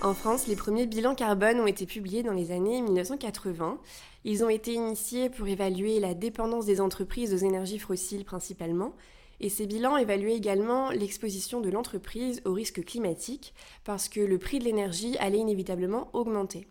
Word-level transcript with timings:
En 0.00 0.14
France, 0.14 0.46
les 0.46 0.54
premiers 0.54 0.86
bilans 0.86 1.16
carbone 1.16 1.58
ont 1.58 1.66
été 1.66 1.84
publiés 1.84 2.22
dans 2.22 2.32
les 2.32 2.52
années 2.52 2.80
1980. 2.82 3.80
Ils 4.24 4.44
ont 4.44 4.48
été 4.48 4.72
initiés 4.72 5.28
pour 5.28 5.48
évaluer 5.48 5.98
la 5.98 6.14
dépendance 6.14 6.66
des 6.66 6.80
entreprises 6.80 7.34
aux 7.34 7.44
énergies 7.44 7.80
fossiles 7.80 8.24
principalement, 8.24 8.92
et 9.40 9.48
ces 9.48 9.66
bilans 9.66 9.96
évaluaient 9.96 10.36
également 10.36 10.90
l'exposition 10.90 11.60
de 11.60 11.68
l'entreprise 11.68 12.42
aux 12.44 12.52
risques 12.52 12.84
climatiques, 12.84 13.54
parce 13.82 14.08
que 14.08 14.20
le 14.20 14.38
prix 14.38 14.60
de 14.60 14.64
l'énergie 14.64 15.16
allait 15.18 15.38
inévitablement 15.38 16.10
augmenter. 16.12 16.68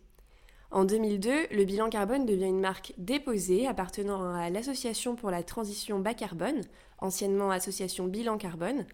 En 0.72 0.86
2002, 0.86 1.48
le 1.52 1.66
bilan 1.66 1.90
carbone 1.90 2.26
devient 2.26 2.46
une 2.46 2.62
marque 2.62 2.94
déposée 2.98 3.68
appartenant 3.68 4.34
à 4.34 4.50
l'Association 4.50 5.18
pour 5.18 5.32
la 5.32 5.44
transition 5.44 6.00
bas 6.00 6.14
carbone, 6.14 6.62
anciennement 7.00 7.52
Association 7.52 8.08
Bilan 8.08 8.38
Carbone, 8.38 8.86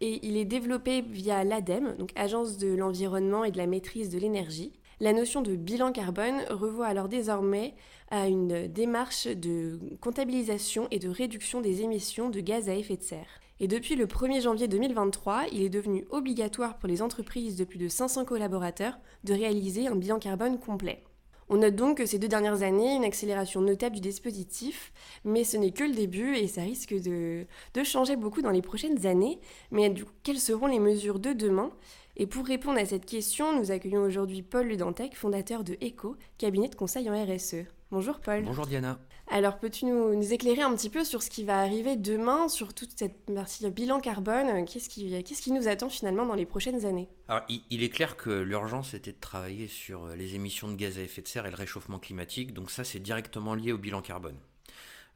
et 0.00 0.26
il 0.26 0.36
est 0.36 0.44
développé 0.44 1.02
via 1.02 1.44
l'ADEME, 1.44 1.96
donc 1.96 2.10
Agence 2.16 2.58
de 2.58 2.74
l'environnement 2.74 3.44
et 3.44 3.50
de 3.50 3.58
la 3.58 3.66
maîtrise 3.66 4.10
de 4.10 4.18
l'énergie. 4.18 4.72
La 5.00 5.12
notion 5.12 5.42
de 5.42 5.56
bilan 5.56 5.92
carbone 5.92 6.42
revoit 6.50 6.86
alors 6.86 7.08
désormais 7.08 7.74
à 8.10 8.28
une 8.28 8.68
démarche 8.68 9.26
de 9.26 9.78
comptabilisation 10.00 10.86
et 10.90 10.98
de 10.98 11.08
réduction 11.08 11.60
des 11.60 11.82
émissions 11.82 12.30
de 12.30 12.40
gaz 12.40 12.68
à 12.68 12.74
effet 12.74 12.96
de 12.96 13.02
serre. 13.02 13.40
Et 13.60 13.68
depuis 13.68 13.94
le 13.96 14.06
1er 14.06 14.42
janvier 14.42 14.68
2023, 14.68 15.44
il 15.52 15.62
est 15.62 15.68
devenu 15.68 16.04
obligatoire 16.10 16.76
pour 16.78 16.88
les 16.88 17.02
entreprises 17.02 17.56
de 17.56 17.64
plus 17.64 17.78
de 17.78 17.88
500 17.88 18.24
collaborateurs 18.24 18.98
de 19.22 19.32
réaliser 19.32 19.86
un 19.86 19.94
bilan 19.94 20.18
carbone 20.18 20.58
complet. 20.58 21.04
On 21.48 21.56
note 21.56 21.76
donc 21.76 21.98
que 21.98 22.06
ces 22.06 22.18
deux 22.18 22.28
dernières 22.28 22.62
années, 22.62 22.94
une 22.94 23.04
accélération 23.04 23.60
notable 23.60 23.96
du 23.96 24.00
dispositif, 24.00 24.92
mais 25.24 25.44
ce 25.44 25.56
n'est 25.56 25.72
que 25.72 25.84
le 25.84 25.94
début 25.94 26.36
et 26.36 26.48
ça 26.48 26.62
risque 26.62 26.94
de, 26.94 27.46
changer 27.84 28.16
beaucoup 28.16 28.42
dans 28.42 28.50
les 28.50 28.62
prochaines 28.62 29.06
années. 29.06 29.38
Mais 29.70 29.92
quelles 30.22 30.40
seront 30.40 30.66
les 30.66 30.78
mesures 30.78 31.18
de 31.18 31.32
demain? 31.32 31.70
Et 32.16 32.26
pour 32.26 32.46
répondre 32.46 32.78
à 32.78 32.86
cette 32.86 33.06
question, 33.06 33.58
nous 33.58 33.70
accueillons 33.72 34.02
aujourd'hui 34.02 34.42
Paul 34.42 34.66
Ludantec, 34.66 35.16
fondateur 35.16 35.64
de 35.64 35.76
ECO, 35.82 36.16
cabinet 36.38 36.68
de 36.68 36.76
conseil 36.76 37.10
en 37.10 37.24
RSE. 37.24 37.66
Bonjour 37.94 38.18
Paul. 38.18 38.42
Bonjour 38.42 38.66
Diana. 38.66 38.98
Alors 39.30 39.60
peux-tu 39.60 39.84
nous, 39.84 40.32
éclairer 40.32 40.62
un 40.62 40.74
petit 40.74 40.90
peu 40.90 41.04
sur 41.04 41.22
ce 41.22 41.30
qui 41.30 41.44
va 41.44 41.60
arriver 41.60 41.94
demain, 41.94 42.48
sur 42.48 42.74
toute 42.74 42.90
cette 42.98 43.32
partie 43.32 43.70
bilan 43.70 44.00
carbone 44.00 44.64
Qu'est-ce 44.64 44.88
qui, 44.88 45.22
qui, 45.22 45.52
nous 45.52 45.68
attend 45.68 45.88
finalement 45.88 46.26
dans 46.26 46.34
les 46.34 46.44
prochaines 46.44 46.86
années? 46.86 47.08
Alors 47.28 47.44
il, 47.48 47.84
est 47.84 47.90
clair 47.90 48.16
que 48.16 48.30
l'urgence 48.30 48.94
était 48.94 49.12
de 49.12 49.20
travailler 49.20 49.68
sur 49.68 50.06
euh, 50.06 50.16
les 50.16 50.34
émissions 50.34 50.66
de 50.66 50.74
gaz 50.74 50.98
à 50.98 51.02
effet 51.02 51.22
de 51.22 51.28
serre 51.28 51.46
et 51.46 51.50
le 51.50 51.56
réchauffement 51.56 52.00
climatique, 52.00 52.52
donc 52.52 52.72
ça 52.72 52.82
c'est 52.82 52.98
directement 52.98 53.54
lié 53.54 53.70
au 53.70 53.78
bilan 53.78 54.02
carbone. 54.02 54.40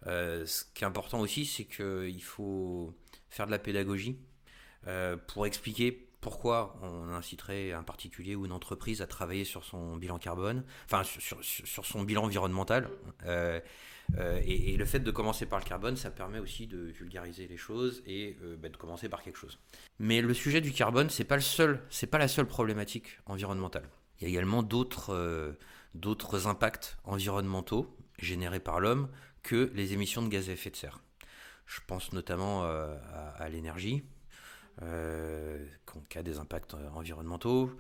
Euh, 0.07 0.47
ce 0.47 0.63
qui 0.73 0.85
est 0.85 0.87
important 0.87 1.19
aussi, 1.19 1.47
c'est 1.47 1.65
qu'il 1.65 2.23
faut 2.23 2.95
faire 3.29 3.47
de 3.47 3.51
la 3.51 3.59
pédagogie 3.59 4.21
euh, 4.87 5.17
pour 5.17 5.47
expliquer 5.47 6.08
pourquoi 6.21 6.77
on 6.83 7.11
inciterait 7.11 7.73
un 7.73 7.83
particulier 7.83 8.35
ou 8.35 8.45
une 8.45 8.53
entreprise 8.53 9.03
à 9.03 9.07
travailler 9.07 9.45
sur 9.45 9.65
son 9.65 9.97
bilan 9.97 10.19
carbone, 10.19 10.65
enfin 10.85 11.03
sur, 11.05 11.87
son 11.87 12.03
bilan 12.03 12.25
environnemental. 12.25 12.89
Euh, 13.25 13.61
euh, 14.17 14.41
et, 14.45 14.77
le 14.77 14.85
fait 14.85 15.01
de 15.01 15.11
commencer 15.11 15.47
par 15.47 15.59
le 15.59 15.65
carbone, 15.65 15.97
ça 15.97 16.11
permet 16.11 16.39
aussi 16.39 16.67
de 16.67 16.79
vulgariser 16.79 17.47
les 17.47 17.57
choses 17.57 18.03
et 18.07 18.37
euh, 18.43 18.57
bah, 18.57 18.69
de 18.69 18.77
commencer 18.77 19.09
par 19.09 19.23
quelque 19.23 19.37
chose. 19.37 19.59
Mais 19.99 20.21
le 20.21 20.35
sujet 20.35 20.61
du 20.61 20.73
carbone, 20.73 21.11
c'est 21.11 21.25
pas 21.25 21.37
le 21.37 21.43
seul, 21.43 21.83
pas 22.11 22.19
la 22.19 22.29
seule 22.29 22.47
problématique 22.47 23.19
environnementale. 23.27 23.89
Il 24.19 24.25
y 24.25 24.27
a 24.27 24.31
également 24.31 24.65
d'autres 24.65 25.17
impacts 26.47 26.99
environnementaux 27.05 27.97
générés 28.19 28.61
par 28.61 28.81
l'homme 28.81 29.09
que 29.45 29.71
les 29.75 29.93
émissions 29.93 30.23
de 30.23 30.29
gaz 30.29 30.49
à 30.49 30.53
effet 30.53 30.71
de 30.71 30.77
serre. 30.77 31.01
Je 31.67 31.81
pense 31.87 32.13
notamment 32.13 32.65
à 32.65 33.49
l'énergie, 33.51 34.03
euh, 34.83 35.65
qui 36.09 36.19
a 36.19 36.23
des 36.23 36.39
impacts 36.39 36.75
euh, 36.75 36.89
environnementaux. 36.95 37.73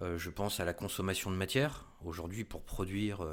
Euh, 0.00 0.16
je 0.16 0.30
pense 0.30 0.60
à 0.60 0.64
la 0.64 0.72
consommation 0.72 1.30
de 1.30 1.36
matière. 1.36 1.86
Aujourd'hui, 2.04 2.44
pour 2.44 2.62
produire 2.62 3.26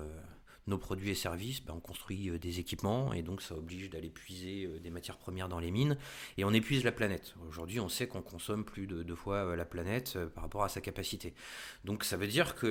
nos 0.68 0.80
produits 0.80 1.12
et 1.12 1.16
services, 1.16 1.64
ben, 1.64 1.76
on 1.78 1.80
construit 1.80 2.32
des 2.40 2.60
équipements 2.60 3.14
et 3.14 3.22
donc 3.22 3.42
ça 3.42 3.56
oblige 3.56 3.92
d'aller 3.92 4.10
puiser 4.10 4.68
des 4.80 4.90
matières 4.90 5.18
premières 5.18 5.48
dans 5.48 5.60
les 5.60 5.70
mines 5.70 5.96
et 6.38 6.44
on 6.44 6.52
épuise 6.52 6.84
la 6.84 6.92
planète. 6.92 7.36
Aujourd'hui, 7.48 7.80
on 7.80 7.88
sait 7.88 8.08
qu'on 8.08 8.24
consomme 8.24 8.66
plus 8.66 8.88
de 8.88 9.04
deux 9.04 9.16
fois 9.16 9.56
la 9.56 9.66
planète 9.66 10.18
par 10.34 10.44
rapport 10.44 10.64
à 10.64 10.70
sa 10.70 10.82
capacité. 10.82 11.36
Donc 11.84 12.04
ça 12.04 12.18
veut 12.18 12.26
dire 12.26 12.56
que 12.56 12.66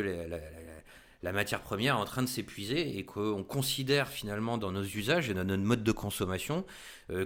la, 1.23 1.33
matière 1.33 1.63
première 1.63 1.95
est 1.95 2.01
en 2.01 2.05
train 2.05 2.23
de 2.23 2.29
s'épuiser 2.29 2.99
et 2.99 3.05
qu'on 3.05 3.45
considère 3.45 4.09
finalement 4.09 4.59
dans 4.59 4.73
nos 4.73 4.83
usages 4.83 5.31
et 5.31 5.35
dans 5.35 5.45
notre 5.45 5.63
mode 5.63 5.85
de 5.85 5.93
consommation 5.93 6.67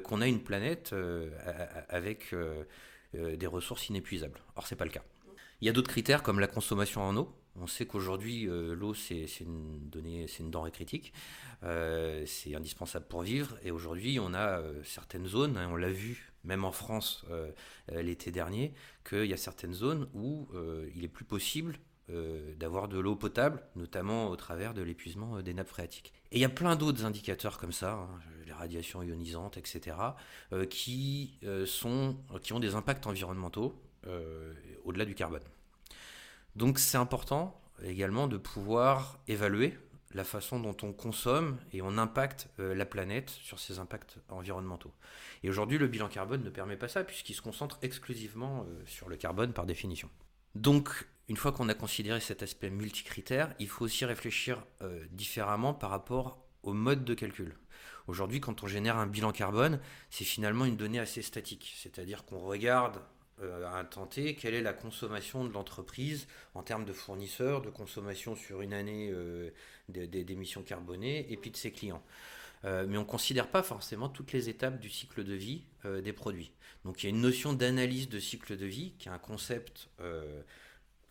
qu'on 0.05 0.21
a 0.21 0.27
une 0.27 0.43
planète 0.43 0.95
avec 1.89 2.35
euh, 2.35 2.65
des 3.15 3.47
ressources 3.47 3.89
inépuisables. 3.89 4.41
Or, 4.57 4.67
c'est 4.67 4.77
pas 4.77 4.85
le 4.85 4.91
cas. 4.91 5.03
Il 5.61 5.67
y 5.67 5.69
a 5.69 5.73
d'autres 5.73 5.91
critères 5.91 6.23
comme 6.23 6.39
la 6.39 6.47
consommation 6.47 7.03
en 7.03 7.17
eau. 7.17 7.35
On 7.57 7.67
sait 7.67 7.87
qu'aujourd'hui, 7.87 8.49
euh, 8.49 8.75
l'eau, 8.75 8.95
c'est 8.95 9.27
une 9.41 9.89
donnée, 9.89 10.27
c'est 10.29 10.45
une 10.45 10.51
denrée 10.51 10.71
critique. 10.71 11.13
Euh, 11.65 12.25
c'est 12.27 12.55
indispensable 12.55 13.07
pour 13.07 13.23
vivre. 13.23 13.59
Et 13.65 13.73
aujourd'hui, 13.73 14.21
on 14.21 14.35
a 14.35 14.63
certaines 14.85 15.27
zones, 15.27 15.57
hein, 15.57 15.69
on 15.71 15.77
l'a 15.77 15.91
vu 15.91 16.33
même 16.45 16.65
en 16.65 16.73
France 16.73 17.27
l'été 17.93 18.31
dernier, 18.31 18.73
qu'il 19.07 19.27
y 19.27 19.35
a 19.35 19.37
certaines 19.37 19.75
zones 19.75 20.09
où 20.15 20.49
il 20.95 21.05
est 21.05 21.09
plus 21.09 21.25
possible 21.25 21.79
d'avoir 22.59 22.89
de 22.89 22.99
l'eau 22.99 23.17
potable, 23.17 23.63
notamment 23.77 24.29
au 24.29 24.37
travers 24.37 24.73
de 24.73 24.83
l'épuisement 24.83 25.43
des 25.43 25.53
nappes 25.53 25.69
phréatiques. 25.69 26.13
Et 26.33 26.39
il 26.39 26.41
y 26.41 26.45
a 26.45 26.49
plein 26.49 26.75
d'autres 26.75 27.05
indicateurs 27.05 27.59
comme 27.59 27.73
ça. 27.73 27.93
Hein 27.93 28.09
les 28.49 28.55
radiations 28.55 29.03
ionisantes, 29.03 29.57
etc., 29.57 29.97
euh, 30.53 30.67
qui, 30.67 31.39
euh, 31.45 31.67
sont, 31.67 32.17
qui 32.43 32.53
ont 32.53 32.61
des 32.61 32.75
impacts 32.75 33.07
environnementaux 33.07 33.81
euh, 34.07 34.53
au-delà 34.85 35.05
du 35.05 35.15
carbone. 35.15 35.43
Donc 36.57 36.79
c'est 36.79 36.99
important 36.99 37.61
également 37.85 38.27
de 38.27 38.37
pouvoir 38.37 39.21
évaluer 39.29 39.79
la 40.15 40.25
façon 40.25 40.59
dont 40.59 40.77
on 40.83 40.93
consomme 40.93 41.59
et 41.73 41.83
on 41.83 41.99
impacte 41.99 42.49
la 42.57 42.87
planète 42.87 43.29
sur 43.29 43.61
ces 43.61 43.79
impacts 43.79 44.17
environnementaux. 44.31 44.91
Et 45.43 45.51
aujourd'hui, 45.51 45.77
le 45.77 45.87
bilan 45.87 46.09
carbone 46.09 46.43
ne 46.43 46.49
permet 46.49 46.79
pas 46.79 46.89
ça 46.89 47.05
puisqu'il 47.05 47.35
se 47.35 47.43
concentre 47.43 47.79
exclusivement 47.83 48.67
sur 48.87 49.11
le 49.11 49.17
carbone 49.17 49.53
par 49.53 49.67
définition. 49.67 50.09
Donc, 50.55 51.07
une 51.29 51.37
fois 51.37 51.53
qu'on 51.53 51.69
a 51.69 51.75
considéré 51.75 52.21
cet 52.21 52.43
aspect 52.43 52.71
multicritère, 52.71 53.55
il 53.59 53.69
faut 53.69 53.85
aussi 53.85 54.05
réfléchir 54.05 54.65
différemment 55.11 55.75
par 55.75 55.91
rapport 55.91 56.39
au 56.63 56.73
mode 56.73 57.05
de 57.05 57.15
calcul. 57.15 57.55
Aujourd'hui, 58.09 58.41
quand 58.41 58.63
on 58.63 58.67
génère 58.67 58.97
un 58.97 59.07
bilan 59.07 59.33
carbone, 59.33 59.81
c'est 60.09 60.25
finalement 60.25 60.65
une 60.65 60.77
donnée 60.77 60.99
assez 60.99 61.21
statique. 61.21 61.75
C'est-à-dire 61.77 62.25
qu'on 62.25 62.39
regarde 62.39 63.01
euh, 63.43 63.67
à 63.67 63.79
un 63.79 63.85
temps 63.85 64.07
T 64.07 64.35
quelle 64.35 64.55
est 64.55 64.63
la 64.63 64.73
consommation 64.73 65.45
de 65.45 65.53
l'entreprise 65.53 66.27
en 66.55 66.63
termes 66.63 66.85
de 66.85 66.93
fournisseurs, 66.93 67.61
de 67.61 67.71
consommation 67.71 68.35
sur 68.35 68.63
une 68.63 68.73
année 68.73 69.11
euh, 69.13 69.51
d'émissions 69.89 70.63
carbonées 70.63 71.31
et 71.31 71.37
puis 71.37 71.51
de 71.51 71.57
ses 71.57 71.71
clients. 71.71 72.03
Euh, 72.65 72.87
mais 72.89 72.97
on 72.97 73.03
ne 73.03 73.07
considère 73.07 73.49
pas 73.49 73.63
forcément 73.63 74.09
toutes 74.09 74.33
les 74.33 74.49
étapes 74.49 74.81
du 74.81 74.91
cycle 74.91 75.23
de 75.23 75.35
vie 75.35 75.63
des 75.85 76.13
produits. 76.13 76.51
Donc 76.85 77.03
il 77.03 77.07
y 77.07 77.07
a 77.07 77.11
une 77.11 77.21
notion 77.21 77.53
d'analyse 77.53 78.09
de 78.09 78.19
cycle 78.19 78.57
de 78.57 78.67
vie 78.67 78.95
qui 78.99 79.09
est 79.09 79.13
un 79.13 79.19
concept 79.19 79.89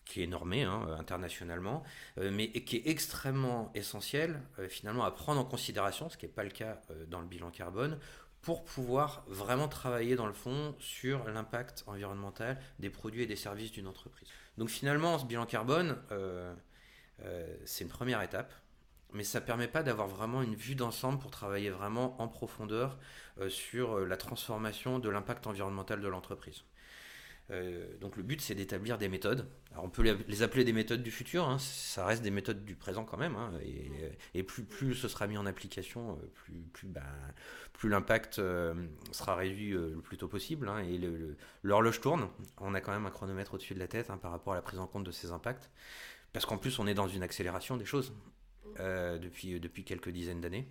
qui 0.08 0.24
est 0.24 0.28
normé 0.28 0.64
hein, 0.64 0.88
internationalement, 0.98 1.84
euh, 2.18 2.32
mais 2.34 2.50
qui 2.50 2.78
est 2.78 2.88
extrêmement 2.88 3.72
essentiel 3.76 4.42
euh, 4.60 4.68
finalement 4.70 5.04
à 5.04 5.12
prendre 5.12 5.40
en 5.40 5.46
considération, 5.46 6.10
ce 6.10 6.18
qui 6.18 6.26
n'est 6.26 6.32
pas 6.32 6.44
le 6.44 6.50
cas 6.50 6.82
euh, 6.92 7.06
dans 7.06 7.20
le 7.20 7.28
bilan 7.28 7.52
carbone, 7.52 8.00
pour 8.42 8.64
pouvoir 8.64 9.26
vraiment 9.28 9.68
travailler 9.68 10.16
dans 10.16 10.28
le 10.28 10.34
fond 10.34 10.76
sur 10.80 11.28
l'impact 11.28 11.84
environnemental 11.88 12.58
des 12.80 12.90
produits 12.90 13.24
et 13.24 13.26
des 13.26 13.36
services 13.36 13.72
d'une 13.72 13.88
entreprise. 13.88 14.30
Donc 14.58 14.70
finalement, 14.70 15.20
ce 15.20 15.26
bilan 15.26 15.46
carbone, 15.46 15.98
c'est 17.66 17.84
une 17.84 17.90
première 17.90 18.22
étape, 18.22 18.54
mais 19.12 19.26
ça 19.26 19.42
ne 19.42 19.46
permet 19.46 19.68
pas 19.68 19.84
d'avoir 19.84 20.08
vraiment 20.08 20.42
une 20.44 20.56
vue 20.56 20.76
d'ensemble 20.76 21.20
pour 21.20 21.32
travailler 21.32 21.72
vraiment 21.72 22.22
en 22.22 22.30
profondeur 22.30 22.98
sur 23.50 24.00
la 24.00 24.16
transformation 24.16 25.00
de 25.00 25.10
l'impact 25.10 25.46
environnemental 25.46 26.00
de 26.00 26.08
l'entreprise. 26.08 26.64
Euh, 27.50 27.98
donc 28.00 28.18
le 28.18 28.24
but 28.24 28.42
c'est 28.42 28.56
d'établir 28.56 28.98
des 28.98 29.08
méthodes. 29.08 29.48
Alors 29.72 29.86
on 29.86 29.90
peut 29.90 30.04
les 30.28 30.44
appeler 30.44 30.64
des 30.64 30.74
méthodes 30.74 31.02
du 31.02 31.12
futur, 31.12 31.48
hein. 31.48 31.58
ça 31.60 32.06
reste 32.06 32.22
des 32.22 32.32
méthodes 32.32 32.66
du 32.66 32.76
présent 32.76 33.06
quand 33.06 33.18
même. 33.18 33.36
Hein. 33.36 33.52
et, 34.34 34.44
plus, 34.44 34.96
ce 34.96 35.08
sera 35.08 35.28
mis 35.28 35.38
en 35.38 35.46
application, 35.46 36.20
euh, 36.50 36.54
ben, 36.84 37.02
plus 37.74 37.90
l'impact 37.90 38.40
euh, 38.40 38.74
sera 39.12 39.36
réduit 39.36 39.72
le 39.72 40.02
plus 40.02 40.18
tôt 40.18 40.28
possible. 40.28 40.68
Hein. 40.68 40.80
et 40.80 41.00
l'horloge 41.64 42.02
tourne. 42.02 42.28
On 42.60 42.74
a 42.74 42.82
quand 42.82 42.92
même 42.92 43.06
un 43.06 43.12
chronomètre 43.12 43.54
au-dessus 43.54 43.76
de 43.76 43.80
la 43.80 43.88
tête 43.88 44.08
par 44.22 44.32
rapport 44.32 44.54
à 44.54 44.56
la 44.56 44.62
prise 44.62 44.80
en 44.80 44.88
compte 44.88 45.04
de 45.04 45.12
ces 45.12 45.32
impacts. 45.32 45.70
Parce 46.34 46.46
qu'en 46.46 46.58
plus 46.58 46.80
on 46.80 46.88
est 46.88 46.94
dans 46.94 47.08
une 47.08 47.24
accélération 47.24 47.78
des 47.78 47.86
choses 47.86 48.14
depuis 48.78 49.84
quelques 49.86 50.10
dizaines 50.10 50.42
d'années. 50.42 50.68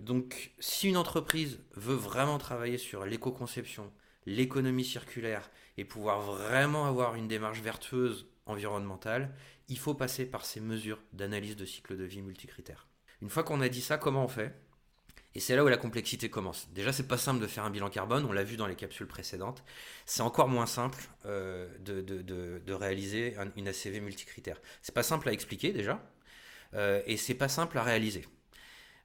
donc, 0.00 0.52
si 0.58 0.88
une 0.88 0.96
entreprise 0.96 1.58
veut 1.74 1.94
vraiment 1.94 2.38
travailler 2.38 2.76
sur 2.76 3.06
l'éco-conception, 3.06 3.90
l'économie 4.26 4.84
circulaire 4.84 5.50
et 5.76 5.84
pouvoir 5.84 6.20
vraiment 6.20 6.86
avoir 6.86 7.14
une 7.14 7.28
démarche 7.28 7.60
vertueuse 7.60 8.26
environnementale, 8.46 9.34
il 9.68 9.78
faut 9.78 9.94
passer 9.94 10.26
par 10.26 10.44
ces 10.44 10.60
mesures 10.60 11.00
d'analyse 11.12 11.56
de 11.56 11.64
cycle 11.64 11.96
de 11.96 12.04
vie 12.04 12.22
multicritères. 12.22 12.86
Une 13.20 13.30
fois 13.30 13.42
qu'on 13.42 13.60
a 13.60 13.68
dit 13.68 13.80
ça, 13.80 13.98
comment 13.98 14.24
on 14.24 14.28
fait? 14.28 14.54
Et 15.34 15.40
c'est 15.40 15.54
là 15.54 15.64
où 15.64 15.68
la 15.68 15.76
complexité 15.76 16.30
commence. 16.30 16.68
Déjà, 16.72 16.92
c'est 16.92 17.06
pas 17.06 17.18
simple 17.18 17.40
de 17.40 17.46
faire 17.46 17.64
un 17.64 17.70
bilan 17.70 17.90
carbone, 17.90 18.24
on 18.24 18.32
l'a 18.32 18.44
vu 18.44 18.56
dans 18.56 18.66
les 18.66 18.74
capsules 18.74 19.06
précédentes. 19.06 19.62
C'est 20.06 20.22
encore 20.22 20.48
moins 20.48 20.66
simple 20.66 20.98
euh, 21.26 21.68
de, 21.78 22.72
réaliser 22.72 23.36
une 23.56 23.68
ACV 23.68 24.00
multicritère. 24.00 24.60
C'est 24.82 24.94
pas 24.94 25.02
simple 25.02 25.28
à 25.28 25.32
expliquer 25.32 25.72
déjà, 25.72 26.02
euh, 26.74 27.02
et 27.06 27.16
c'est 27.16 27.34
pas 27.34 27.48
simple 27.48 27.76
à 27.78 27.82
réaliser. 27.82 28.26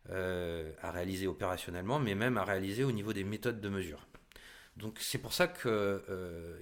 Euh, 0.09 0.73
à 0.81 0.91
réaliser 0.91 1.27
opérationnellement, 1.27 1.99
mais 1.99 2.15
même 2.15 2.37
à 2.37 2.43
réaliser 2.43 2.83
au 2.83 2.91
niveau 2.91 3.13
des 3.13 3.23
méthodes 3.23 3.61
de 3.61 3.69
mesure. 3.69 4.07
Donc 4.77 4.99
c'est 4.99 5.19
pour 5.19 5.33
ça 5.33 5.47
qu'il 5.47 5.71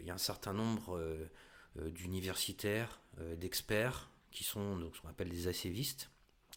y 0.05 0.09
a 0.09 0.13
un 0.13 0.17
certain 0.17 0.53
nombre 0.53 0.99
d'universitaires, 1.75 2.99
d'experts, 3.37 4.09
qui 4.31 4.43
sont 4.43 4.77
donc, 4.77 4.95
ce 4.95 5.01
qu'on 5.01 5.09
appelle 5.09 5.29
des 5.29 5.47
ACVistes, 5.47 6.09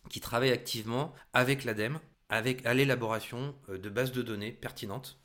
qui 0.09 0.21
travaillent 0.21 0.53
activement 0.53 1.15
avec 1.33 1.65
l'ADEME 1.65 1.99
à 2.29 2.43
l'élaboration 2.75 3.55
euh, 3.69 3.79
de 3.79 3.89
bases 3.89 4.13
de 4.13 4.23
données 4.23 4.53
pertinentes 4.53 5.19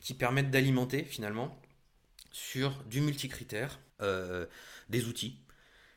qui 0.00 0.14
permettent 0.14 0.50
d'alimenter 0.50 1.04
finalement 1.04 1.60
sur 2.32 2.82
du 2.84 3.00
multicritère 3.00 3.80
euh, 4.00 4.46
des 4.88 5.06
outils 5.06 5.38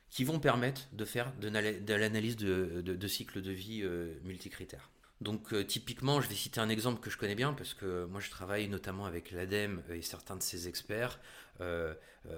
qui 0.10 0.24
vont 0.24 0.40
permettre 0.40 0.88
de 0.94 1.04
faire 1.04 1.34
de, 1.38 1.50
l'analyse 1.50 2.38
de, 2.38 2.82
de, 2.82 3.08
cycle 3.08 3.42
de 3.42 3.52
vie 3.52 3.82
euh, 3.84 4.16
multicritère. 4.24 4.92
Donc 5.22 5.56
typiquement, 5.68 6.20
je 6.22 6.28
vais 6.28 6.36
citer 6.36 6.60
un 6.60 6.70
exemple 6.70 7.00
que 7.00 7.10
je 7.10 7.18
connais 7.18 7.36
bien 7.36 7.54
parce 7.54 7.74
que 7.74 8.06
moi 8.06 8.20
je 8.20 8.30
travaille 8.30 8.68
notamment 8.68 9.06
avec 9.06 9.32
l'ADEME 9.32 9.82
et 9.90 10.02
certains 10.02 10.36
de 10.36 10.44
ses 10.44 10.68
experts 10.68 11.20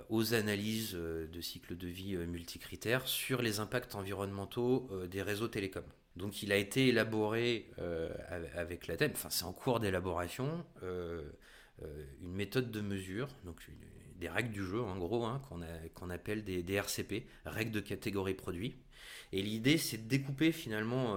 aux 0.10 0.34
analyses 0.36 0.94
de 0.94 1.42
cycle 1.42 1.76
de 1.76 1.88
vie 1.88 2.16
multicritère 2.18 3.08
sur 3.08 3.42
les 3.42 3.60
impacts 3.60 3.96
environnementaux 3.96 4.92
des 5.10 5.24
réseaux 5.24 5.48
télécoms. 5.48 5.84
Donc 6.18 6.42
il 6.42 6.52
a 6.52 6.58
été 6.58 6.88
élaboré 6.88 7.70
euh, 7.80 8.10
avec 8.56 8.88
l'ADEME, 8.88 9.12
enfin 9.14 9.30
c'est 9.30 9.46
en 9.46 9.54
cours 9.54 9.80
d'élaboration, 9.80 10.66
euh, 10.84 11.22
euh, 11.84 12.06
une 12.22 12.34
méthode 12.34 12.72
de 12.72 12.82
mesure, 12.82 13.28
donc 13.46 13.62
des 14.18 14.30
règles 14.30 14.52
du 14.52 14.64
jeu 14.64 14.82
en 14.82 14.98
gros, 14.98 15.26
hein, 15.26 15.42
qu'on 15.94 16.10
appelle 16.10 16.44
des, 16.44 16.74
RCP, 16.74 17.28
règles 17.46 17.72
de 17.72 17.80
catégorie 17.80 18.34
produit. 18.34 18.76
Et 19.32 19.42
l'idée 19.42 19.78
c'est 19.78 19.98
de 19.98 20.08
découper 20.08 20.52
finalement 20.52 21.16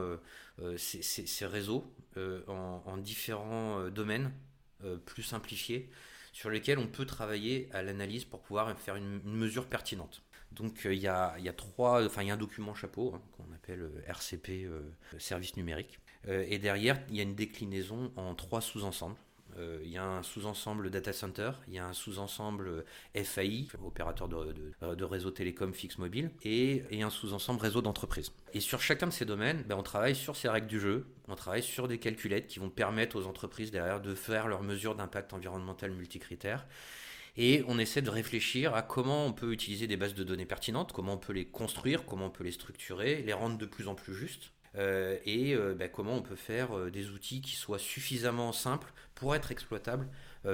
ces, 0.77 1.47
réseaux 1.47 1.93
en, 2.17 2.97
différents 2.99 3.89
domaines 3.89 4.33
plus 5.07 5.23
simplifiés 5.23 5.91
sur 6.33 6.51
lesquels 6.51 6.79
on 6.79 6.87
peut 6.87 7.07
travailler 7.07 7.69
à 7.73 7.83
l'analyse 7.83 8.25
pour 8.25 8.41
pouvoir 8.41 8.77
faire 8.79 8.97
une 8.97 9.21
mesure 9.25 9.67
pertinente. 9.67 10.23
Donc 10.53 10.85
euh, 10.87 10.95
il 10.95 11.01
y, 11.01 11.07
a, 11.07 11.37
trois, 11.57 12.05
enfin 12.05 12.23
y 12.23 12.31
a 12.31 12.35
un 12.35 12.37
document 12.37 12.75
chapeau 12.75 13.13
hein, 13.15 13.23
qu'on 13.37 13.53
appelle 13.55 13.83
euh, 13.83 14.03
RCP 14.07 14.65
euh, 14.65 14.83
service 15.19 15.57
numérique. 15.57 16.01
et 16.29 16.59
derrière, 16.59 17.01
il 17.09 17.17
y 17.17 17.21
a 17.21 17.23
une 17.23 17.35
déclinaison 17.35 18.13
en 18.17 18.35
trois 18.35 18.61
sous-ensembles. 18.61 19.17
Il 19.83 19.91
y 19.91 19.99
a 19.99 20.05
un 20.05 20.23
sous-ensemble 20.23 20.91
data 20.91 21.13
center, 21.13 21.53
il 21.69 21.75
y 21.75 21.79
a 21.79 21.87
un 21.87 21.93
sous-ensemble 21.93 22.85
FAI, 23.15 23.67
opérateur 23.85 24.29
de, 24.29 25.05
réseau 25.05 25.31
télécom 25.31 25.75
fixe 25.75 25.99
mobile, 25.99 26.31
et, 26.43 26.85
un 27.03 27.11
sous-ensemble 27.11 27.61
réseau 27.61 27.83
d'entreprise. 27.83 28.33
Et 28.55 28.61
sur 28.61 28.81
chacun 28.81 29.07
de 29.07 29.13
ces 29.13 29.25
domaines, 29.25 29.63
ben, 29.67 29.77
on 29.77 29.83
travaille 29.83 30.15
sur 30.15 30.37
ces 30.37 30.49
règles 30.49 30.67
du 30.67 30.81
jeu, 30.81 31.07
on 31.29 31.35
travaille 31.35 31.63
sur 31.63 31.89
des 31.89 31.99
calculettes 31.99 32.47
qui 32.47 32.59
vont 32.59 32.71
permettre 32.71 33.17
aux 33.17 33.27
entreprises 33.27 33.71
derrière 33.71 34.01
de 34.01 34.15
faire 34.15 34.49
leurs 34.49 34.63
mesures 34.63 34.95
d'impact 34.95 35.33
environnemental 35.33 35.91
multicritères 35.93 36.67
et 37.37 37.65
on 37.69 37.79
essaie 37.79 38.03
de 38.03 38.11
réfléchir 38.11 38.75
à 38.75 38.83
comment 38.83 39.27
on 39.27 39.33
peut 39.33 39.53
utiliser 39.53 39.87
des 39.87 39.97
bases 39.97 40.15
de 40.15 40.25
données 40.25 40.47
pertinentes, 40.47 40.93
comment 40.93 41.15
on 41.15 41.19
peut 41.19 41.33
les 41.33 41.47
construire, 41.47 42.05
comment 42.05 42.27
on 42.27 42.31
peut 42.31 42.45
les 42.45 42.53
structurer, 42.53 43.23
les 43.23 43.33
rendre 43.33 43.57
de 43.57 43.67
plus 43.67 43.89
en 43.89 43.95
plus 43.95 44.15
justes. 44.15 44.53
Euh, 44.77 45.19
et 45.25 45.55
euh, 45.55 45.75
bah, 45.75 45.89
comment 45.89 46.15
on 46.15 46.23
peut 46.23 46.37
faire 46.37 46.77
euh, 46.77 46.91
des 46.91 47.11
outils 47.11 47.41
qui 47.41 47.57
soient 47.57 47.79
suffisamment 47.79 48.53
simples 48.53 48.93
pour 49.15 49.35
être 49.35 49.51
exploitables 49.53 50.09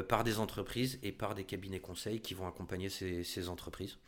par 0.08 0.24
des 0.24 0.40
entreprises 0.40 0.98
et 1.04 1.12
par 1.12 1.36
des 1.36 1.44
cabinets 1.44 1.78
conseils 1.78 2.20
qui 2.20 2.34
vont 2.34 2.48
accompagner 2.48 2.88
ces 2.88 3.48
entreprises. 3.48 3.98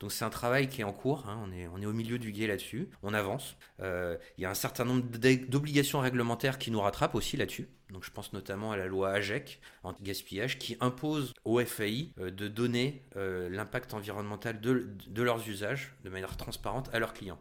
Donc 0.00 0.10
c'est 0.10 0.24
un 0.24 0.30
travail 0.30 0.68
qui 0.68 0.80
est 0.80 0.84
en 0.84 0.92
cours, 0.92 1.28
hein. 1.28 1.40
on, 1.46 1.52
est, 1.52 1.68
on 1.68 1.80
est 1.80 1.86
au 1.86 1.92
milieu 1.92 2.18
du 2.18 2.32
guet 2.32 2.48
là-dessus, 2.48 2.88
on 3.04 3.14
avance. 3.14 3.56
Il 3.78 4.18
y 4.38 4.44
a 4.44 4.50
un 4.50 4.54
certain 4.54 4.84
nombre 4.84 5.02
d'obligations 5.02 6.00
réglementaires 6.00 6.58
qui 6.58 6.72
nous 6.72 6.80
rattrapent 6.80 7.14
aussi 7.14 7.36
là-dessus. 7.36 7.68
Donc 7.90 8.04
je 8.04 8.10
pense 8.10 8.32
notamment 8.32 8.72
à 8.72 8.76
la 8.76 8.86
loi 8.86 9.10
AGEC 9.10 9.60
anti-gaspillage 9.82 10.58
qui 10.58 10.76
impose 10.80 11.34
aux 11.44 11.60
FAI 11.64 12.12
euh, 12.18 12.30
de 12.30 12.48
donner 12.48 13.02
euh, 13.16 13.48
l'impact 13.48 13.94
environnemental 13.94 14.60
de, 14.60 15.22
leurs 15.22 15.48
usages 15.48 15.94
de 16.04 16.10
manière 16.10 16.36
transparente 16.36 16.88
à 16.92 16.98
leurs 16.98 17.12
clients. 17.12 17.40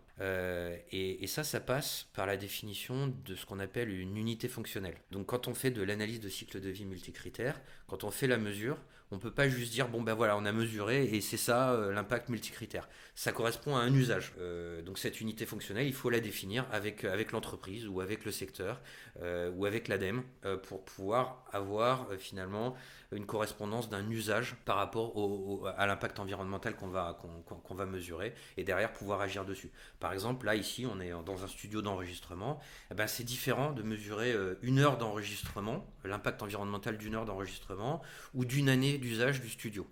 et, 0.91 1.23
et, 1.23 1.27
ça, 1.27 1.43
ça 1.43 1.59
passe 1.59 2.07
par 2.13 2.25
la 2.25 2.35
définition 2.35 3.13
de 3.25 3.35
ce 3.35 3.45
qu'on 3.45 3.59
appelle 3.59 3.89
une 3.89 4.17
unité 4.17 4.47
fonctionnelle. 4.47 4.97
Donc 5.11 5.27
quand 5.27 5.47
on 5.47 5.53
fait 5.53 5.71
de 5.71 5.81
l'analyse 5.81 6.19
de 6.19 6.29
cycle 6.29 6.59
de 6.59 6.69
vie 6.69 6.85
multicritère, 6.85 7.61
quand 7.87 8.03
on 8.03 8.11
fait 8.11 8.27
la 8.27 8.37
mesure, 8.37 8.77
on 9.11 9.17
peut 9.17 9.31
pas 9.31 9.49
juste 9.49 9.71
dire 9.71 9.87
bon 9.87 10.01
ben 10.01 10.13
voilà 10.13 10.37
on 10.37 10.45
a 10.45 10.51
mesuré 10.51 11.05
et 11.05 11.21
c'est 11.21 11.37
ça 11.37 11.71
euh, 11.71 11.91
l'impact 11.91 12.29
multicritère. 12.29 12.87
Ça 13.15 13.31
correspond 13.31 13.75
à 13.75 13.79
un 13.79 13.93
usage. 13.93 14.33
Euh, 14.39 14.81
donc 14.81 14.99
cette 14.99 15.19
unité 15.19 15.45
fonctionnelle, 15.45 15.87
il 15.87 15.93
faut 15.93 16.09
la 16.09 16.19
définir 16.19 16.65
avec 16.71 17.03
avec 17.03 17.31
l'entreprise 17.31 17.87
ou 17.87 18.01
avec 18.01 18.25
le 18.25 18.31
secteur 18.31 18.81
euh, 19.21 19.51
ou 19.55 19.65
avec 19.65 19.87
l'ADEME 19.87 20.23
pour 20.63 20.83
pouvoir 20.85 21.45
avoir 21.51 22.07
finalement 22.17 22.75
une 23.11 23.25
correspondance 23.25 23.89
d'un 23.89 24.07
usage 24.09 24.55
par 24.65 24.75
rapport 24.75 25.73
à 25.77 25.87
l'impact 25.87 26.19
environnemental 26.19 26.75
qu'on 26.75 26.89
va, 26.89 27.19
qu'on, 27.19 27.75
va 27.75 27.85
mesurer 27.85 28.33
et 28.55 28.63
derrière 28.63 28.93
pouvoir 28.93 29.21
agir 29.21 29.45
dessus. 29.45 29.71
Par 29.99 30.13
exemple, 30.13 30.45
là, 30.45 30.55
ici, 30.55 30.85
on 30.85 30.99
est 30.99 31.11
dans 31.25 31.43
un 31.43 31.47
studio 31.47 31.81
d'enregistrement. 31.81 32.59
Eh 32.91 32.93
ben, 32.93 33.07
c'est 33.07 33.23
différent 33.23 33.71
de 33.71 33.81
mesurer 33.81 34.31
euh, 34.31 34.59
une 34.61 34.79
heure 34.79 34.97
d'enregistrement, 34.97 35.87
l'impact 36.03 36.43
environnemental 36.43 36.97
d'une 36.97 37.15
heure 37.15 37.25
d'enregistrement 37.25 38.01
ou 38.33 38.45
d'une 38.45 38.69
année 38.69 38.97
d'usage 38.97 39.41
du 39.41 39.49
studio. 39.49 39.87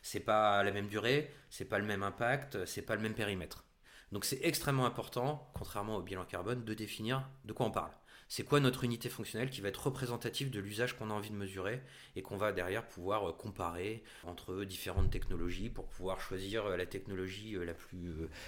C'est 0.00 0.20
pas 0.20 0.62
la 0.62 0.70
même 0.70 0.88
durée, 0.88 1.30
c'est 1.50 1.64
pas 1.64 1.78
le 1.78 1.84
même 1.84 2.02
impact, 2.02 2.64
c'est 2.66 2.82
pas 2.82 2.96
le 2.96 3.02
même 3.02 3.14
périmètre. 3.14 3.64
Donc 4.12 4.24
c'est 4.24 4.38
extrêmement 4.42 4.86
important, 4.86 5.50
contrairement 5.54 5.96
au 5.96 6.02
bilan 6.02 6.24
carbone, 6.24 6.64
de 6.64 6.74
définir 6.74 7.28
de 7.44 7.52
quoi 7.52 7.66
on 7.66 7.70
parle 7.70 7.90
c'est 8.28 8.44
quoi 8.44 8.60
notre 8.60 8.84
unité 8.84 9.08
fonctionnelle 9.08 9.50
qui 9.50 9.60
va 9.60 9.68
être 9.68 9.84
représentative 9.84 10.50
de 10.50 10.60
l'usage 10.60 10.96
qu'on 10.96 11.10
a 11.10 11.14
envie 11.14 11.30
de 11.30 11.36
mesurer 11.36 11.80
et 12.16 12.22
qu'on 12.22 12.36
va 12.36 12.52
derrière 12.52 12.86
pouvoir 12.86 13.28
euh, 13.28 13.32
comparer 13.32 14.02
entre 14.24 14.64
différentes 14.64 15.10
technologies 15.10 15.68
pour 15.68 15.88
pouvoir 15.88 16.20
choisir 16.20 16.66
euh, 16.66 16.76
la 16.76 16.86
technologie 16.86 17.56
euh, 17.56 17.64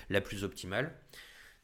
la 0.08 0.20
plus, 0.20 0.44
optimale. 0.44 0.96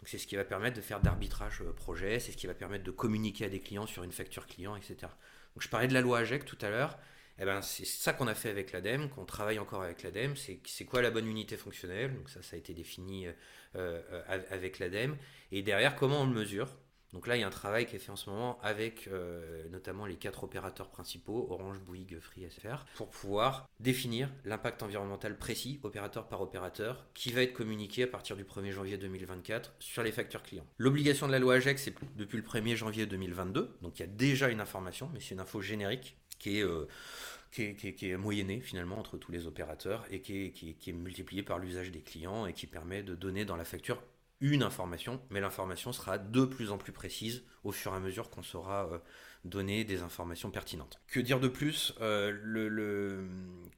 C'est 0.04 0.18
ce 0.18 0.26
qui 0.26 0.36
va 0.36 0.44
permettre 0.44 0.76
de 0.76 0.82
faire 0.82 1.00
d'arbitrage 1.00 1.62
projet, 1.76 2.18
c'est 2.18 2.32
ce 2.32 2.36
qui 2.36 2.48
va 2.48 2.54
permettre 2.54 2.82
de 2.84 2.90
communiquer 2.90 3.44
à 3.44 3.48
des 3.48 3.60
clients 3.60 3.86
sur 3.86 4.02
une 4.02 4.10
facture 4.10 4.46
client, 4.46 4.74
etc. 4.74 4.96
Donc 5.00 5.62
je 5.62 5.68
parlais 5.68 5.86
de 5.86 5.94
la 5.94 6.00
loi 6.00 6.18
AGEC 6.18 6.44
tout 6.44 6.58
à 6.60 6.70
l'heure. 6.70 6.98
Eh 7.38 7.44
ben, 7.44 7.62
c'est 7.62 7.86
ça 7.86 8.12
qu'on 8.12 8.26
a 8.26 8.34
fait 8.34 8.50
avec 8.50 8.72
l'ADEME, 8.72 9.08
qu'on 9.10 9.24
travaille 9.24 9.58
encore 9.58 9.82
avec 9.82 10.02
l'ADEME. 10.02 10.34
C'est 10.36 10.84
quoi 10.84 11.02
la 11.02 11.10
bonne 11.10 11.26
unité 11.26 11.56
fonctionnelle? 11.56 12.14
Donc 12.14 12.28
ça, 12.28 12.42
ça 12.42 12.56
a 12.56 12.58
été 12.58 12.74
défini 12.74 13.26
avec 14.28 14.80
l'ADEME. 14.80 15.16
Et 15.52 15.62
derrière, 15.62 15.94
comment 15.94 16.22
on 16.22 16.26
le 16.26 16.34
mesure? 16.34 16.68
Donc 17.12 17.26
là, 17.26 17.36
il 17.36 17.40
y 17.40 17.42
a 17.42 17.46
un 17.46 17.50
travail 17.50 17.84
qui 17.86 17.96
est 17.96 17.98
fait 17.98 18.10
en 18.10 18.16
ce 18.16 18.30
moment 18.30 18.58
avec 18.62 19.06
euh, 19.08 19.68
notamment 19.70 20.06
les 20.06 20.16
quatre 20.16 20.44
opérateurs 20.44 20.88
principaux, 20.88 21.46
Orange, 21.50 21.78
Bouygues, 21.80 22.18
Free, 22.20 22.48
SFR, 22.48 22.86
pour 22.94 23.10
pouvoir 23.10 23.68
définir 23.80 24.30
l'impact 24.44 24.82
environnemental 24.82 25.36
précis, 25.36 25.78
opérateur 25.82 26.26
par 26.26 26.40
opérateur, 26.40 27.06
qui 27.12 27.32
va 27.32 27.42
être 27.42 27.52
communiqué 27.52 28.04
à 28.04 28.06
partir 28.06 28.36
du 28.36 28.44
1er 28.44 28.70
janvier 28.70 28.96
2024 28.96 29.74
sur 29.78 30.02
les 30.02 30.12
factures 30.12 30.42
clients. 30.42 30.66
L'obligation 30.78 31.26
de 31.26 31.32
la 31.32 31.38
loi 31.38 31.54
AGEC, 31.54 31.78
c'est 31.78 31.94
depuis 32.16 32.38
le 32.38 32.44
1er 32.44 32.76
janvier 32.76 33.04
2022, 33.04 33.76
donc 33.82 33.98
il 33.98 34.02
y 34.02 34.04
a 34.04 34.08
déjà 34.08 34.48
une 34.48 34.60
information, 34.60 35.10
mais 35.12 35.20
c'est 35.20 35.34
une 35.34 35.40
info 35.40 35.60
générique 35.60 36.16
qui 36.38 36.58
est... 36.58 36.64
Euh, 36.64 36.88
qui 37.50 37.62
est, 37.62 38.16
moyennée 38.16 38.62
finalement 38.62 38.98
entre 38.98 39.18
tous 39.18 39.30
les 39.30 39.46
opérateurs 39.46 40.06
et 40.10 40.22
qui 40.22 40.46
est, 40.46 40.50
qui 40.52 40.74
est 40.88 40.92
multipliée 40.94 41.42
par 41.42 41.58
l'usage 41.58 41.90
des 41.90 42.00
clients 42.00 42.46
et 42.46 42.54
qui 42.54 42.66
permet 42.66 43.02
de 43.02 43.14
donner 43.14 43.44
dans 43.44 43.56
la 43.56 43.66
facture 43.66 44.02
une 44.42 44.64
information, 44.64 45.22
mais 45.30 45.40
l'information 45.40 45.92
sera 45.92 46.18
de 46.18 46.44
plus 46.44 46.70
en 46.72 46.76
plus 46.76 46.92
précise 46.92 47.44
au 47.62 47.70
fur 47.72 47.92
et 47.92 47.96
à 47.96 48.00
mesure 48.00 48.28
qu'on 48.28 48.42
saura 48.42 48.88
euh, 48.92 48.98
donner 49.44 49.84
des 49.84 50.02
informations 50.02 50.50
pertinentes. 50.50 51.00
Que 51.06 51.20
dire 51.20 51.38
de 51.38 51.46
plus 51.46 51.94
euh, 52.00 52.36
le, 52.42 53.28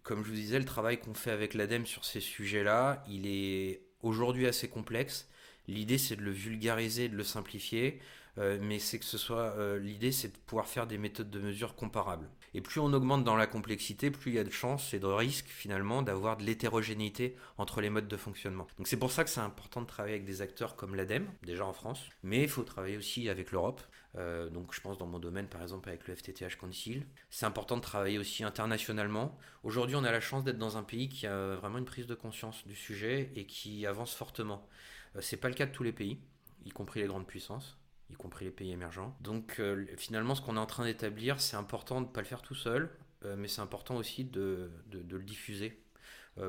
Comme 0.03 0.25
je 0.25 0.31
vous 0.31 0.35
disais, 0.35 0.59
le 0.59 0.65
travail 0.65 0.99
qu'on 0.99 1.15
fait 1.15 1.31
avec 1.31 1.53
l'ADEME 1.53 1.85
sur 1.85 2.05
ces 2.07 2.21
sujets-là, 2.21 3.05
il 3.09 3.27
est 3.27 3.83
aujourd'hui 4.03 4.47
assez 4.47 4.69
complexe. 4.69 5.29
L'idée, 5.69 5.99
c'est 5.99 6.17
de 6.17 6.23
le 6.23 6.31
vulgariser, 6.33 7.11
de 7.11 7.17
le 7.17 7.25
simplifier, 7.25 8.01
mais 8.37 8.79
c'est 8.79 8.99
que 8.99 9.05
ce 9.05 9.19
soit 9.19 9.55
l'idée, 9.79 10.13
c'est 10.13 10.29
de 10.29 10.39
pouvoir 10.47 10.67
faire 10.67 10.87
des 10.87 10.99
méthodes 10.99 11.31
de 11.31 11.41
mesure 11.41 11.75
comparables. 11.75 12.29
Et 12.55 12.61
plus 12.61 12.81
on 12.81 12.93
augmente 12.93 13.25
dans 13.25 13.37
la 13.37 13.47
complexité, 13.47 14.11
plus 14.11 14.31
il 14.31 14.35
y 14.35 14.39
a 14.39 14.45
de 14.45 14.51
chances 14.51 14.95
et 14.95 15.01
de 15.01 15.07
risques 15.07 15.49
finalement 15.49 16.03
d'avoir 16.03 16.37
de 16.37 16.45
l'hétérogénéité 16.45 17.37
entre 17.59 17.81
les 17.81 17.91
modes 17.91 18.09
de 18.09 18.17
fonctionnement. 18.17 18.67
Donc 18.79 18.87
c'est 18.87 18.97
pour 18.97 19.11
ça 19.11 19.25
que 19.25 19.31
c'est 19.31 19.41
important 19.41 19.83
de 19.83 19.87
travailler 19.87 20.15
avec 20.15 20.25
des 20.25 20.41
acteurs 20.41 20.77
comme 20.77 20.95
l'ADEME, 20.95 21.27
déjà 21.43 21.67
en 21.67 21.73
France, 21.73 22.01
mais 22.23 22.43
il 22.43 22.49
faut 22.49 22.63
travailler 22.63 22.97
aussi 22.97 23.29
avec 23.29 23.53
l'Europe, 23.53 23.83
Euh, 24.17 24.49
donc 24.49 24.73
je 24.73 24.81
pense 24.81 24.97
dans 24.97 25.07
mon 25.07 25.19
domaine 25.19 25.49
par 25.49 25.63
exemple 25.63 25.89
avec 25.89 26.07
le 26.07 26.15
FTTH 26.15 26.57
Council. 26.57 27.05
C'est 27.31 27.47
important 27.47 27.77
de 27.77 27.83
travailler 27.83 28.19
aussi 28.19 28.45
internationalement. 28.45 29.37
Aujourd'hui 29.65 29.97
on 29.97 30.05
a 30.05 30.13
la 30.13 30.21
chance 30.21 30.45
d'être 30.45 30.59
dans 30.59 30.77
un 30.77 30.85
pays 30.85 31.09
qui 31.09 31.27
a 31.27 31.57
vraiment 31.57 31.79
une 31.79 31.85
prise 31.85 32.07
de 32.07 32.15
conscience 32.15 32.65
du 32.67 32.77
sujet 32.77 33.33
et 33.35 33.47
qui 33.47 33.87
avance 33.87 34.15
fortement. 34.15 34.69
Euh, 35.17 35.21
c'est 35.21 35.37
pas 35.37 35.49
le 35.49 35.55
cas 35.55 35.67
de 35.67 35.73
tous 35.73 35.83
les 35.83 35.93
pays, 35.93 36.19
y 36.65 36.71
compris 36.71 37.01
les 37.01 37.07
grandes 37.07 37.27
puissances 37.27 37.77
y 38.11 38.15
compris 38.15 38.45
les 38.45 38.51
pays 38.51 38.73
émergents. 38.73 39.17
Donc 39.21 39.57
euh, 39.59 39.87
finalement, 39.97 40.35
ce 40.35 40.43
qu'on 40.43 40.57
est 40.57 40.61
en 40.61 40.67
train 40.67 40.85
d'établir, 40.85 41.41
c'est 41.41 41.57
important 41.57 42.01
de 42.01 42.07
ne 42.07 42.13
pas 42.13 42.21
le 42.21 42.27
faire 42.27 42.43
tout 42.43 42.55
seul, 42.55 42.91
mais 43.39 43.49
c'est 43.49 43.63
important 43.63 43.97
aussi 43.97 44.25
de, 44.25 44.71
le 44.93 45.23
diffuser 45.23 45.81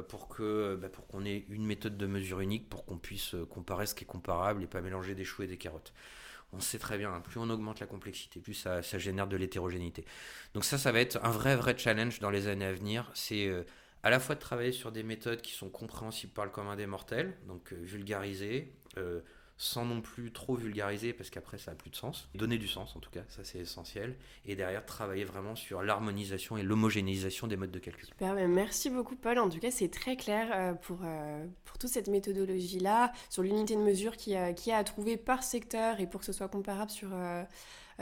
pour 0.10 0.28
que 0.28 0.76
bah, 0.76 0.90
pour 0.90 1.08
qu'on 1.08 1.24
ait 1.24 1.46
une 1.48 1.66
méthode 1.66 1.96
de 1.96 2.06
mesure 2.06 2.42
unique, 2.42 2.68
pour 2.68 2.86
qu'on 2.86 2.98
puisse 2.98 3.34
comparer 3.50 3.86
ce 3.86 3.96
qui 3.96 4.04
est 4.04 4.08
comparable 4.08 4.62
et 4.62 4.68
pas 4.68 4.82
mélanger 4.82 5.16
des 5.16 5.24
choux 5.24 5.44
et 5.44 5.48
des 5.48 5.56
carottes 5.56 5.94
on 6.56 6.60
sait 6.60 6.80
très 6.80 6.98
bien, 6.98 7.14
hein, 7.14 7.22
plus 7.22 7.40
on 7.40 7.50
augmente 7.50 7.80
la 7.80 7.88
complexité, 7.88 8.40
plus 8.40 8.54
ça, 8.54 8.82
génère 8.82 9.28
de 9.28 9.36
l'hétérogénéité. 9.36 10.06
Donc 10.54 10.64
ça, 10.64 10.78
ça 10.78 10.92
va 10.92 11.00
être 11.00 11.20
un 11.24 11.30
vrai, 11.30 11.56
vrai 11.56 11.78
challenge 11.78 12.20
dans 12.20 12.30
les 12.30 12.48
années 12.48 12.66
à 12.66 12.74
venir. 12.74 13.12
C'est 13.14 13.48
euh, 13.48 13.64
à 14.04 14.10
la 14.10 14.20
fois 14.20 14.36
de 14.36 14.40
travailler 14.40 14.72
sur 14.72 14.92
des 14.92 15.04
méthodes 15.04 15.42
qui 15.42 15.52
sont 15.52 15.70
compréhensibles 15.70 16.34
par 16.34 16.46
le 16.46 16.52
commun 16.52 16.76
des 16.76 16.88
mortels, 16.88 17.36
donc 17.48 17.74
euh, 17.74 17.78
vulgariser, 17.82 18.74
euh, 18.98 19.22
sans 19.58 19.86
non 19.86 20.02
plus 20.02 20.32
trop 20.32 20.56
vulgariser 20.56 21.14
parce 21.14 21.30
qu'après 21.30 21.58
ça 21.58 21.72
a 21.72 21.76
plus 21.76 21.90
de 21.90 21.96
sens. 21.96 22.28
Donner 22.36 22.58
du 22.58 22.68
sens 22.68 22.96
en 22.96 23.00
tout 23.00 23.10
cas, 23.10 23.22
ça 23.30 23.44
c'est 23.44 23.60
essentiel. 23.60 24.16
Et 24.46 24.56
derrière 24.56 24.86
travailler 24.86 25.24
vraiment 25.24 25.56
sur 25.56 25.82
l'harmonisation 25.82 26.58
et 26.58 26.64
l'homogénéisation 26.64 27.48
des 27.48 27.56
modes 27.56 27.72
de 27.72 27.80
calcul. 27.80 28.06
Super, 28.06 28.34
merci 28.48 28.90
beaucoup 28.90 29.16
Paul. 29.16 29.40
En 29.40 29.50
tout 29.50 29.60
cas 29.60 29.72
c'est 29.72 29.90
très 29.90 30.18
clair 30.18 30.50
euh, 30.54 30.74
pour, 30.74 31.00
euh, 31.04 31.46
pour 31.64 31.78
toute 31.78 31.90
cette 31.90 32.08
méthodologie-là, 32.08 33.14
sur 33.30 33.44
l'unité 33.44 33.76
de 33.76 33.82
mesure 33.82 34.18
qui, 34.18 34.36
a, 34.36 34.54
qui 34.54 34.72
a 34.72 34.78
à 34.78 34.84
trouver 34.84 35.18
par 35.18 35.44
secteur 35.44 36.00
et 36.00 36.08
pour 36.08 36.20
que 36.20 36.26
ce 36.26 36.34
soit 36.34 36.50
comparable 36.50 36.92
sur... 36.92 37.10
Euh, 37.14 37.44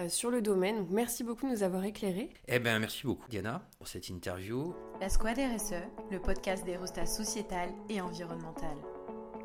sur 0.09 0.31
le 0.31 0.41
domaine. 0.41 0.77
Donc, 0.77 0.89
merci 0.89 1.23
beaucoup 1.23 1.45
de 1.45 1.51
nous 1.51 1.61
avoir 1.61 1.83
éclairés. 1.85 2.31
Eh 2.47 2.57
bien, 2.57 2.79
merci 2.79 3.05
beaucoup, 3.05 3.29
Diana, 3.29 3.61
pour 3.77 3.87
cette 3.87 4.09
interview. 4.09 4.73
La 4.99 5.07
Squad 5.07 5.37
RSE, 5.37 5.75
le 6.09 6.19
podcast 6.19 6.65
des 6.65 6.77
rostas 6.77 7.05
sociétal 7.05 7.69
et 7.89 8.01
environnemental. 8.01 8.75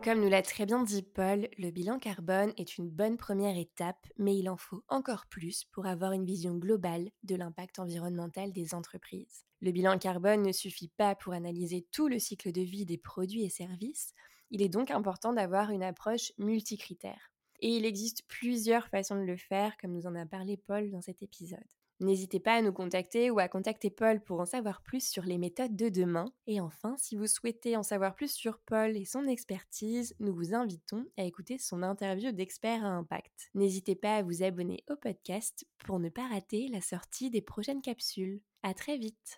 Comme 0.04 0.20
nous 0.20 0.28
l'a 0.28 0.42
très 0.42 0.64
bien 0.64 0.84
dit 0.84 1.02
Paul, 1.02 1.48
le 1.58 1.70
bilan 1.70 1.98
carbone 1.98 2.52
est 2.56 2.78
une 2.78 2.88
bonne 2.88 3.16
première 3.16 3.58
étape, 3.58 4.06
mais 4.16 4.36
il 4.36 4.48
en 4.48 4.56
faut 4.56 4.82
encore 4.88 5.26
plus 5.26 5.64
pour 5.64 5.86
avoir 5.86 6.12
une 6.12 6.24
vision 6.24 6.54
globale 6.54 7.10
de 7.24 7.34
l'impact 7.34 7.80
environnemental 7.80 8.52
des 8.52 8.74
entreprises. 8.74 9.44
Le 9.60 9.72
bilan 9.72 9.98
carbone 9.98 10.42
ne 10.42 10.52
suffit 10.52 10.88
pas 10.88 11.16
pour 11.16 11.32
analyser 11.32 11.86
tout 11.90 12.08
le 12.08 12.20
cycle 12.20 12.52
de 12.52 12.62
vie 12.62 12.86
des 12.86 12.96
produits 12.96 13.44
et 13.44 13.50
services, 13.50 14.14
il 14.50 14.62
est 14.62 14.68
donc 14.68 14.90
important 14.90 15.32
d'avoir 15.32 15.70
une 15.70 15.82
approche 15.82 16.32
multicritère. 16.38 17.32
Et 17.60 17.68
il 17.76 17.84
existe 17.84 18.22
plusieurs 18.28 18.88
façons 18.88 19.16
de 19.16 19.26
le 19.26 19.36
faire, 19.36 19.76
comme 19.78 19.92
nous 19.92 20.06
en 20.06 20.14
a 20.14 20.24
parlé 20.26 20.56
Paul 20.56 20.90
dans 20.90 21.02
cet 21.02 21.22
épisode. 21.22 21.58
N'hésitez 22.00 22.38
pas 22.40 22.54
à 22.54 22.62
nous 22.62 22.72
contacter 22.72 23.30
ou 23.30 23.38
à 23.40 23.48
contacter 23.48 23.90
Paul 23.90 24.20
pour 24.22 24.40
en 24.40 24.46
savoir 24.46 24.82
plus 24.82 25.06
sur 25.06 25.24
les 25.24 25.38
méthodes 25.38 25.74
de 25.76 25.88
demain. 25.88 26.26
Et 26.46 26.60
enfin, 26.60 26.94
si 26.96 27.16
vous 27.16 27.26
souhaitez 27.26 27.76
en 27.76 27.82
savoir 27.82 28.14
plus 28.14 28.32
sur 28.32 28.58
Paul 28.60 28.96
et 28.96 29.04
son 29.04 29.26
expertise, 29.26 30.14
nous 30.20 30.34
vous 30.34 30.54
invitons 30.54 31.04
à 31.16 31.24
écouter 31.24 31.58
son 31.58 31.82
interview 31.82 32.30
d'expert 32.32 32.84
à 32.84 32.88
impact. 32.88 33.50
N'hésitez 33.54 33.96
pas 33.96 34.16
à 34.16 34.22
vous 34.22 34.42
abonner 34.42 34.84
au 34.88 34.96
podcast 34.96 35.66
pour 35.84 35.98
ne 35.98 36.08
pas 36.08 36.28
rater 36.28 36.68
la 36.68 36.80
sortie 36.80 37.30
des 37.30 37.42
prochaines 37.42 37.82
capsules. 37.82 38.40
À 38.62 38.74
très 38.74 38.96
vite! 38.96 39.36